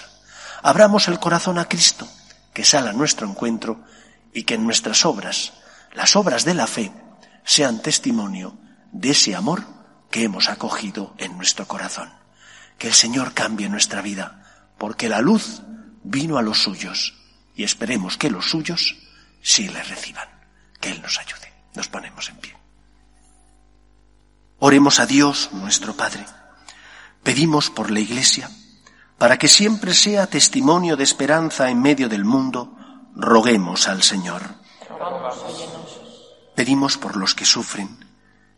Abramos 0.62 1.08
el 1.08 1.20
corazón 1.20 1.58
a 1.58 1.66
Cristo, 1.66 2.08
que 2.54 2.66
sale 2.66 2.90
a 2.90 2.94
nuestro 2.94 3.28
encuentro 3.28 3.84
y 4.34 4.44
que 4.44 4.56
en 4.56 4.66
nuestras 4.66 5.06
obras, 5.06 5.54
las 5.94 6.16
obras 6.16 6.44
de 6.46 6.54
la 6.54 6.68
fe, 6.68 6.92
sean 7.44 7.82
testimonio 7.82 8.58
de 8.92 9.12
ese 9.12 9.36
amor 9.36 9.64
que 10.12 10.24
hemos 10.24 10.50
acogido 10.50 11.14
en 11.18 11.38
nuestro 11.38 11.68
corazón. 11.68 12.12
Que 12.78 12.88
el 12.88 12.94
Señor 12.94 13.34
cambie 13.34 13.70
nuestra 13.70 14.02
vida, 14.02 14.74
porque 14.78 15.10
la 15.10 15.22
luz 15.22 15.62
vino 16.04 16.38
a 16.38 16.42
los 16.42 16.62
suyos 16.62 17.16
y 17.56 17.64
esperemos 17.64 18.18
que 18.18 18.30
los 18.30 18.50
suyos 18.50 18.96
sí 19.42 19.68
le 19.70 19.82
reciban. 19.84 20.28
Que 20.80 20.92
Él 20.92 21.02
nos 21.02 21.18
ayude. 21.20 21.54
Nos 21.74 21.88
ponemos 21.88 22.30
en 22.30 22.38
pie. 22.38 22.57
Oremos 24.60 25.00
a 25.00 25.06
Dios, 25.06 25.50
nuestro 25.52 25.94
Padre. 25.94 26.26
Pedimos 27.22 27.70
por 27.70 27.92
la 27.92 28.00
Iglesia, 28.00 28.50
para 29.20 29.38
que 29.38 29.48
siempre 29.48 29.94
sea 29.94 30.26
testimonio 30.26 30.98
de 30.98 31.04
esperanza 31.04 31.70
en 31.70 31.80
medio 31.80 32.10
del 32.10 32.26
mundo, 32.26 32.76
roguemos 33.16 33.88
al 33.88 34.02
Señor. 34.02 34.42
Pedimos 36.56 36.98
por 36.98 37.18
los 37.18 37.36
que 37.36 37.46
sufren, 37.46 38.04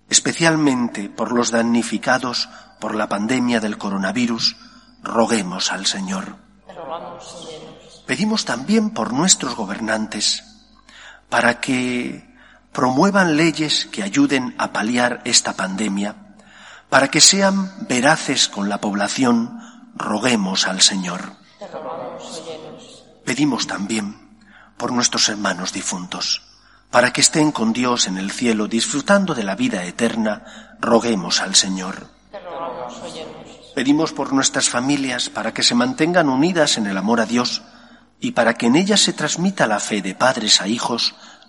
especialmente 0.10 1.10
por 1.10 1.34
los 1.34 1.51
damnificados 1.51 2.48
por 2.79 2.96
la 2.96 3.10
pandemia 3.10 3.60
del 3.60 3.77
coronavirus, 3.77 4.56
roguemos 5.03 5.70
al 5.74 5.86
Señor. 5.86 6.38
Pedimos 8.06 8.46
también 8.46 8.91
por 8.91 9.12
nuestros 9.12 9.53
gobernantes, 9.56 10.46
para 11.27 11.60
que 11.60 12.29
promuevan 12.72 13.38
leyes 13.38 13.88
que 13.92 14.04
ayuden 14.04 14.56
a 14.58 14.72
paliar 14.72 15.22
esta 15.26 15.54
pandemia, 15.54 16.16
para 16.90 17.10
que 17.10 17.22
sean 17.22 17.88
veraces 17.88 18.48
con 18.48 18.70
la 18.70 18.80
población, 18.82 19.60
roguemos 19.96 20.68
al 20.68 20.82
Señor. 20.82 21.34
Pedimos 23.26 23.68
también 23.68 24.18
por 24.78 24.92
nuestros 24.92 25.30
hermanos 25.30 25.74
difuntos 25.74 26.50
para 26.92 27.14
que 27.14 27.22
estén 27.22 27.52
con 27.52 27.72
Dios 27.74 28.08
en 28.08 28.18
el 28.18 28.32
cielo 28.32 28.68
disfrutando 28.68 29.36
de 29.36 29.44
la 29.44 29.56
vida 29.56 29.84
eterna, 29.86 30.78
roguemos 30.80 31.42
al 31.42 31.56
Señor. 31.56 32.08
Pedimos 33.76 34.12
por 34.12 34.34
nuestras 34.34 34.70
familias 34.70 35.30
para 35.30 35.54
que 35.54 35.64
se 35.64 35.76
mantengan 35.76 36.30
unidas 36.30 36.78
en 36.78 36.88
el 36.88 36.98
amor 36.98 37.22
a 37.22 37.26
Dios 37.26 37.62
y 38.20 38.32
para 38.32 38.56
que 38.56 38.66
en 38.66 38.76
ellas 38.76 39.02
se 39.02 39.14
transmita 39.14 39.68
la 39.68 39.80
fe 39.80 40.02
de 40.02 40.16
padres 40.16 40.62
a 40.62 40.68
hijos, 40.68 41.16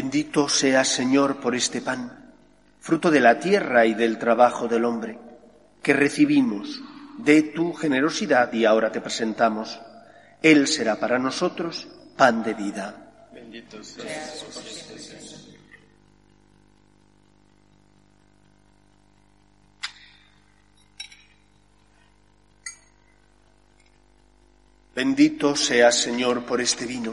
Bendito 0.00 0.48
seas, 0.48 0.88
Señor, 0.88 1.40
por 1.40 1.54
este 1.54 1.82
pan, 1.82 2.32
fruto 2.80 3.10
de 3.10 3.20
la 3.20 3.38
tierra 3.38 3.84
y 3.84 3.92
del 3.92 4.16
trabajo 4.18 4.66
del 4.66 4.86
hombre, 4.86 5.18
que 5.82 5.92
recibimos 5.92 6.80
de 7.18 7.42
tu 7.42 7.74
generosidad 7.74 8.50
y 8.54 8.64
ahora 8.64 8.90
te 8.90 9.02
presentamos. 9.02 9.78
Él 10.40 10.68
será 10.68 10.98
para 10.98 11.18
nosotros 11.18 11.86
pan 12.16 12.42
de 12.42 12.54
vida. 12.54 13.28
Bendito 13.34 13.84
seas 13.84 14.42
Bendito 24.94 25.54
seas, 25.56 25.94
Señor, 26.00 26.46
por 26.46 26.62
este 26.62 26.86
vino, 26.86 27.12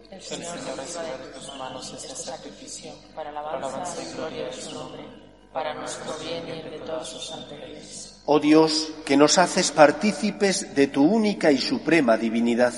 El 0.21 0.27
Señor 0.27 0.55
reciba 0.77 1.03
de 1.03 1.33
tus 1.33 1.57
manos 1.57 1.93
este 1.97 2.15
sacrificio 2.15 2.91
para 3.15 3.31
alabanza 3.31 4.03
y 4.03 4.13
gloria 4.13 4.45
de 4.45 4.53
su 4.53 4.71
nombre, 4.71 5.03
para 5.51 5.73
nuestro 5.73 6.13
bien 6.19 6.47
y 6.47 6.51
el 6.51 6.69
de 6.69 6.79
todos 6.85 7.09
sus 7.09 7.31
ángeles. 7.31 8.21
Oh 8.27 8.39
Dios, 8.39 8.93
que 9.03 9.17
nos 9.17 9.39
haces 9.39 9.71
partícipes 9.71 10.75
de 10.75 10.85
tu 10.85 11.03
única 11.03 11.51
y 11.51 11.57
suprema 11.57 12.17
divinidad, 12.17 12.71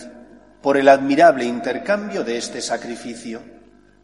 por 0.61 0.77
el 0.77 0.87
admirable 0.87 1.43
intercambio 1.43 2.23
de 2.23 2.37
este 2.37 2.61
sacrificio, 2.61 3.43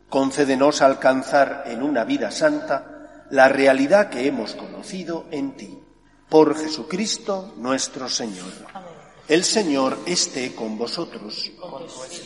concédenos 0.09 0.81
alcanzar 0.81 1.63
en 1.67 1.81
una 1.81 2.03
vida 2.03 2.31
santa 2.31 3.25
la 3.29 3.47
realidad 3.47 4.09
que 4.09 4.27
hemos 4.27 4.53
conocido 4.53 5.27
en 5.31 5.55
ti. 5.55 5.79
Por 6.27 6.57
Jesucristo 6.57 7.53
nuestro 7.55 8.09
Señor. 8.09 8.51
Amén. 8.73 9.08
El 9.29 9.43
Señor 9.43 9.99
esté 10.07 10.55
con 10.55 10.75
vosotros. 10.75 11.51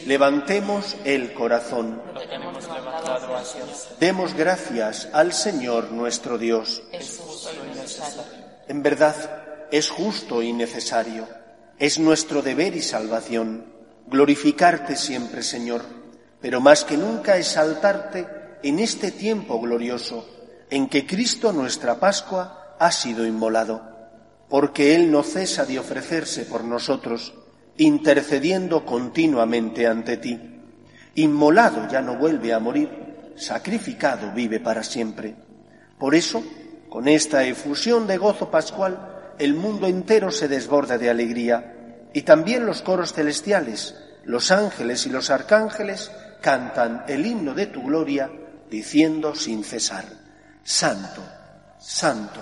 Levantemos 0.06 0.96
el 1.04 1.34
corazón. 1.34 2.02
Demos 4.00 4.34
gracias 4.34 5.10
al 5.12 5.34
Señor 5.34 5.92
nuestro 5.92 6.38
Dios. 6.38 6.82
En 8.70 8.82
verdad, 8.82 9.68
es 9.70 9.90
justo 9.90 10.42
y 10.42 10.54
necesario. 10.54 11.28
Es 11.78 12.00
nuestro 12.00 12.42
deber 12.42 12.74
y 12.74 12.82
salvación 12.82 13.66
glorificarte 14.08 14.96
siempre, 14.96 15.44
Señor, 15.44 15.84
pero 16.40 16.62
más 16.62 16.86
que 16.86 16.96
nunca 16.96 17.38
exaltarte 17.38 18.26
en 18.64 18.80
este 18.80 19.12
tiempo 19.12 19.60
glorioso 19.60 20.26
en 20.70 20.88
que 20.88 21.06
Cristo 21.06 21.52
nuestra 21.52 22.00
Pascua 22.00 22.78
ha 22.80 22.92
sido 22.94 23.26
inmolado 23.26 23.93
porque 24.50 24.96
Él 24.96 25.12
no 25.12 25.24
cesa 25.24 25.66
de 25.66 25.80
ofrecerse 25.80 26.46
por 26.46 26.64
nosotros, 26.64 27.34
intercediendo 27.78 28.86
continuamente 28.86 29.88
ante 29.88 30.18
ti. 30.18 30.40
Inmolado 31.16 31.88
ya 31.90 32.02
no 32.02 32.18
vuelve 32.18 32.54
a 32.54 32.60
morir, 32.60 32.90
sacrificado 33.36 34.32
vive 34.32 34.60
para 34.60 34.84
siempre. 34.84 35.36
Por 35.98 36.16
eso, 36.16 36.44
con 36.90 37.08
esta 37.08 37.44
efusión 37.44 38.08
de 38.08 38.18
gozo 38.18 38.52
pascual, 38.52 39.34
el 39.40 39.56
mundo 39.56 39.88
entero 39.88 40.32
se 40.32 40.48
desborda 40.48 40.98
de 40.98 41.10
alegría, 41.10 42.10
y 42.14 42.22
también 42.22 42.66
los 42.66 42.82
coros 42.82 43.14
celestiales, 43.14 43.96
los 44.24 44.52
ángeles 44.52 45.06
y 45.08 45.10
los 45.10 45.30
arcángeles 45.30 46.12
cantan 46.42 47.04
el 47.08 47.26
himno 47.26 47.54
de 47.54 47.68
tu 47.68 47.84
gloria, 47.84 48.30
diciendo 48.70 49.34
sin 49.36 49.64
cesar, 49.64 50.06
Santo, 50.64 51.22
Santo, 51.80 52.42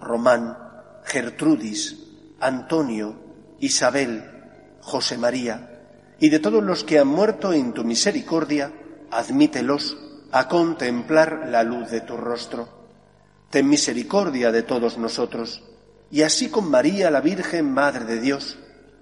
Román, 0.00 0.56
Gertrudis, 1.04 1.96
Antonio, 2.40 3.14
Isabel, 3.60 4.24
José 4.80 5.18
María, 5.18 5.80
y 6.18 6.28
de 6.28 6.38
todos 6.38 6.62
los 6.62 6.84
que 6.84 6.98
han 6.98 7.08
muerto 7.08 7.52
en 7.52 7.72
tu 7.72 7.84
misericordia, 7.84 8.72
admítelos 9.10 9.96
a 10.32 10.48
contemplar 10.48 11.48
la 11.48 11.62
luz 11.62 11.90
de 11.90 12.00
tu 12.00 12.16
rostro. 12.16 12.68
ten 13.50 13.68
misericordia 13.68 14.50
de 14.50 14.62
todos 14.62 14.98
nosotros, 14.98 15.62
y 16.10 16.22
así 16.22 16.50
con 16.50 16.68
María 16.68 17.10
la 17.10 17.20
Virgen, 17.20 17.72
Madre 17.72 18.04
de 18.04 18.20
Dios, 18.20 18.58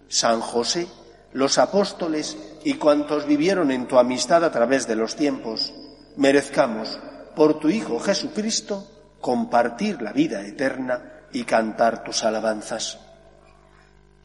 San 0.09 0.40
José, 0.40 0.87
los 1.33 1.59
apóstoles 1.59 2.37
y 2.62 2.74
cuantos 2.74 3.26
vivieron 3.26 3.70
en 3.70 3.88
tu 3.88 3.98
amistad 3.98 4.44
a 4.44 4.52
través 4.52 4.87
de 4.87 4.96
los 4.96 5.16
tiempos, 5.16 5.74
merezcamos, 6.16 6.98
por 7.35 7.59
tu 7.59 7.68
Hijo 7.68 7.98
Jesucristo, 7.98 8.87
compartir 9.24 10.02
la 10.02 10.12
vida 10.12 10.42
eterna 10.42 11.00
y 11.32 11.44
cantar 11.44 12.04
tus 12.04 12.24
alabanzas. 12.24 12.98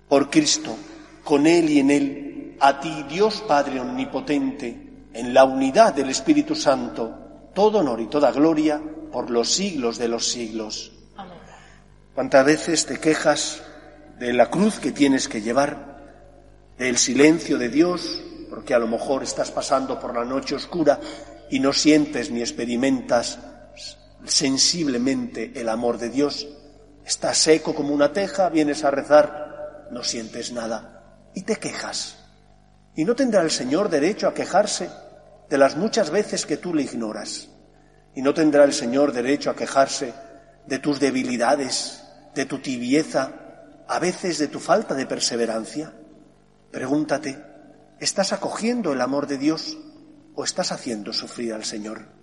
Por 0.09 0.29
Cristo, 0.29 0.75
con 1.23 1.47
Él 1.47 1.69
y 1.69 1.79
en 1.79 1.89
Él, 1.89 2.57
a 2.59 2.81
ti, 2.81 3.05
Dios 3.07 3.41
Padre 3.47 3.79
Omnipotente, 3.79 5.07
en 5.13 5.33
la 5.33 5.45
unidad 5.45 5.93
del 5.93 6.09
Espíritu 6.09 6.53
Santo, 6.53 7.49
todo 7.53 7.79
honor 7.79 8.01
y 8.01 8.07
toda 8.07 8.33
gloria 8.33 8.81
por 9.09 9.29
los 9.29 9.49
siglos 9.53 9.97
de 9.97 10.09
los 10.09 10.27
siglos. 10.27 10.91
¿Cuántas 12.13 12.45
veces 12.45 12.85
te 12.85 12.99
quejas 12.99 13.61
de 14.19 14.33
la 14.33 14.49
cruz 14.49 14.79
que 14.79 14.91
tienes 14.91 15.29
que 15.29 15.41
llevar, 15.41 15.97
del 16.77 16.97
silencio 16.97 17.57
de 17.57 17.69
Dios, 17.69 18.21
porque 18.49 18.73
a 18.73 18.79
lo 18.79 18.87
mejor 18.87 19.23
estás 19.23 19.49
pasando 19.49 19.97
por 19.97 20.13
la 20.13 20.25
noche 20.25 20.55
oscura 20.55 20.99
y 21.49 21.61
no 21.61 21.71
sientes 21.71 22.31
ni 22.31 22.41
experimentas 22.41 23.39
sensiblemente 24.25 25.53
el 25.55 25.69
amor 25.69 25.97
de 25.97 26.09
Dios? 26.09 26.47
Estás 27.05 27.37
seco 27.37 27.73
como 27.73 27.93
una 27.93 28.13
teja, 28.13 28.49
vienes 28.49 28.83
a 28.83 28.91
rezar, 28.91 29.87
no 29.91 30.03
sientes 30.03 30.51
nada 30.51 30.99
y 31.33 31.43
te 31.43 31.55
quejas. 31.55 32.17
Y 32.95 33.05
no 33.05 33.15
tendrá 33.15 33.41
el 33.41 33.51
Señor 33.51 33.89
derecho 33.89 34.27
a 34.27 34.33
quejarse 34.33 34.89
de 35.49 35.57
las 35.57 35.75
muchas 35.75 36.09
veces 36.09 36.45
que 36.45 36.57
tú 36.57 36.73
le 36.73 36.83
ignoras. 36.83 37.49
Y 38.15 38.21
no 38.21 38.33
tendrá 38.33 38.63
el 38.63 38.73
Señor 38.73 39.13
derecho 39.13 39.49
a 39.49 39.55
quejarse 39.55 40.13
de 40.65 40.79
tus 40.79 40.99
debilidades, 40.99 42.03
de 42.35 42.45
tu 42.45 42.59
tibieza, 42.59 43.31
a 43.87 43.99
veces 43.99 44.37
de 44.37 44.47
tu 44.47 44.59
falta 44.59 44.95
de 44.95 45.05
perseverancia. 45.05 45.93
Pregúntate, 46.71 47.41
¿estás 47.99 48.33
acogiendo 48.33 48.93
el 48.93 49.01
amor 49.01 49.27
de 49.27 49.37
Dios 49.37 49.77
o 50.35 50.43
estás 50.43 50.71
haciendo 50.71 51.13
sufrir 51.13 51.53
al 51.53 51.65
Señor? 51.65 52.18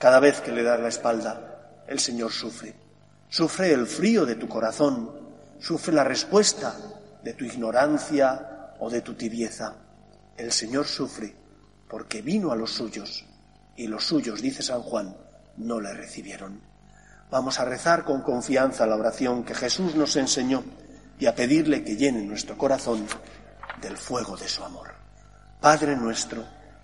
Cada 0.00 0.18
vez 0.18 0.40
que 0.40 0.50
le 0.50 0.62
das 0.62 0.80
la 0.80 0.88
espalda, 0.88 1.84
el 1.86 2.00
Señor 2.00 2.32
sufre. 2.32 2.74
Sufre 3.28 3.70
el 3.70 3.86
frío 3.86 4.24
de 4.24 4.34
tu 4.34 4.48
corazón, 4.48 5.12
sufre 5.58 5.92
la 5.92 6.04
respuesta 6.04 6.74
de 7.22 7.34
tu 7.34 7.44
ignorancia 7.44 8.72
o 8.80 8.88
de 8.88 9.02
tu 9.02 9.12
tibieza. 9.12 9.74
El 10.38 10.52
Señor 10.52 10.86
sufre 10.86 11.36
porque 11.86 12.22
vino 12.22 12.50
a 12.50 12.56
los 12.56 12.72
suyos 12.72 13.26
y 13.76 13.88
los 13.88 14.06
suyos, 14.06 14.40
dice 14.40 14.62
San 14.62 14.80
Juan, 14.80 15.14
no 15.58 15.78
le 15.82 15.92
recibieron. 15.92 16.62
Vamos 17.30 17.60
a 17.60 17.66
rezar 17.66 18.02
con 18.04 18.22
confianza 18.22 18.86
la 18.86 18.96
oración 18.96 19.44
que 19.44 19.54
Jesús 19.54 19.94
nos 19.94 20.16
enseñó 20.16 20.64
y 21.18 21.26
a 21.26 21.34
pedirle 21.34 21.84
que 21.84 21.96
llene 21.96 22.22
nuestro 22.22 22.56
corazón 22.56 23.06
del 23.82 23.98
fuego 23.98 24.34
de 24.38 24.48
su 24.48 24.64
amor. 24.64 24.94
Padre 25.60 25.94
nuestro, 25.94 26.42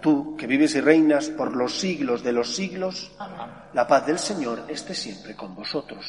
Tú, 0.00 0.36
que 0.36 0.46
vives 0.46 0.74
y 0.74 0.80
reinas 0.80 1.28
por 1.28 1.56
los 1.56 1.78
siglos 1.78 2.22
de 2.22 2.32
los 2.32 2.54
siglos, 2.54 3.10
la 3.72 3.86
paz 3.86 4.06
del 4.06 4.18
Señor 4.18 4.64
esté 4.68 4.94
siempre 4.94 5.34
con 5.34 5.54
vosotros. 5.54 6.06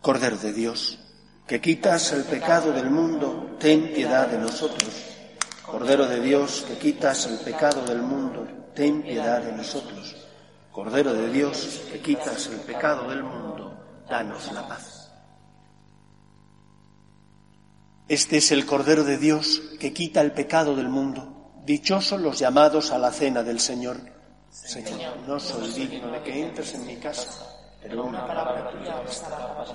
Cordero 0.00 0.36
de 0.36 0.52
Dios, 0.52 0.98
que 1.46 1.60
quitas 1.60 2.12
el 2.12 2.24
pecado 2.24 2.72
del 2.72 2.90
mundo, 2.90 3.56
ten 3.58 3.92
piedad 3.92 4.28
de 4.28 4.38
nosotros. 4.38 4.88
Cordero 5.64 6.06
de 6.06 6.20
Dios, 6.20 6.64
que 6.66 6.78
quitas 6.78 7.26
el 7.26 7.38
pecado 7.38 7.84
del 7.84 8.02
mundo, 8.02 8.46
ten 8.74 9.02
piedad 9.02 9.42
de 9.42 9.52
nosotros. 9.52 10.16
Cordero 10.72 11.12
de 11.12 11.30
Dios, 11.30 11.82
que 11.90 12.00
quitas 12.00 12.46
el 12.48 12.60
pecado 12.60 13.08
del 13.08 13.22
mundo, 13.22 14.04
danos 14.08 14.50
la 14.52 14.66
paz. 14.66 15.10
Este 18.08 18.36
es 18.36 18.52
el 18.52 18.66
Cordero 18.66 19.04
de 19.04 19.16
Dios 19.16 19.62
que 19.80 19.94
quita 19.94 20.20
el 20.20 20.32
pecado 20.32 20.76
del 20.76 20.90
mundo. 20.90 21.33
Dichosos 21.64 22.20
los 22.20 22.38
llamados 22.38 22.90
a 22.90 22.98
la 22.98 23.10
cena 23.10 23.42
del 23.42 23.58
Señor. 23.58 23.96
Señor, 24.50 25.16
no 25.26 25.40
soy 25.40 25.70
digno 25.72 26.10
de 26.12 26.22
que 26.22 26.44
entres 26.46 26.74
en 26.74 26.86
mi 26.86 26.96
casa, 26.96 27.30
pero 27.82 28.04
una 28.04 28.26
palabra 28.26 28.70
tuya 28.70 28.96
bastará 28.96 29.56
para 29.56 29.74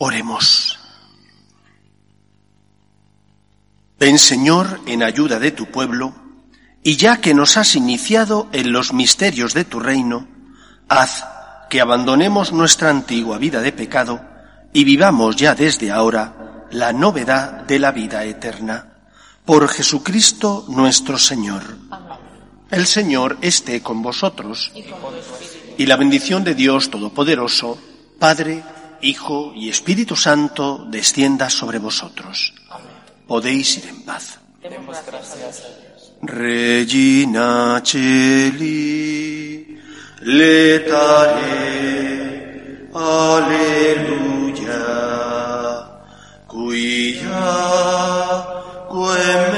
Oremos. 0.00 0.78
Ven 3.98 4.16
Señor 4.18 4.80
en 4.86 5.02
ayuda 5.02 5.40
de 5.40 5.50
tu 5.50 5.66
pueblo, 5.66 6.14
y 6.82 6.96
ya 6.96 7.20
que 7.20 7.34
nos 7.34 7.56
has 7.56 7.74
iniciado 7.74 8.48
en 8.52 8.72
los 8.72 8.92
misterios 8.92 9.54
de 9.54 9.64
tu 9.64 9.80
reino, 9.80 10.28
haz 10.88 11.24
que 11.68 11.80
abandonemos 11.80 12.52
nuestra 12.52 12.90
antigua 12.90 13.38
vida 13.38 13.60
de 13.60 13.72
pecado 13.72 14.20
y 14.72 14.84
vivamos 14.84 15.36
ya 15.36 15.54
desde 15.54 15.90
ahora 15.90 16.66
la 16.70 16.92
novedad 16.92 17.64
de 17.64 17.78
la 17.78 17.92
vida 17.92 18.24
eterna. 18.24 18.94
Por 19.44 19.68
Jesucristo 19.68 20.66
nuestro 20.68 21.18
Señor. 21.18 21.62
El 22.70 22.86
Señor 22.86 23.38
esté 23.40 23.82
con 23.82 24.02
vosotros. 24.02 24.72
Y 25.78 25.86
la 25.86 25.96
bendición 25.96 26.44
de 26.44 26.54
Dios 26.54 26.90
Todopoderoso, 26.90 27.78
Padre, 28.18 28.62
Hijo 29.00 29.52
y 29.54 29.68
Espíritu 29.68 30.16
Santo 30.16 30.84
descienda 30.90 31.48
sobre 31.48 31.78
vosotros. 31.78 32.52
Podéis 33.26 33.78
ir 33.78 33.86
en 33.86 34.02
paz. 34.02 34.38
Regina 36.20 37.80
Celi, 37.84 39.78
letare, 40.22 41.38
alleluia, 42.92 43.62
quia, 46.48 47.38
quem 48.88 49.57